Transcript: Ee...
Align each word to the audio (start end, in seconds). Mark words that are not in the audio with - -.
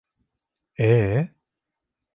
Ee... 0.79 1.29